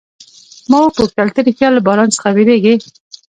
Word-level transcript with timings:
ما 0.69 0.77
وپوښتل، 0.81 1.27
ته 1.35 1.39
ریښتیا 1.47 1.67
له 1.73 1.81
باران 1.87 2.09
څخه 2.15 2.29
بیریږې؟ 2.35 2.73